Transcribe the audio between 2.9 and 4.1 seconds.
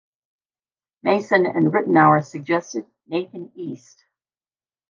Nathan East.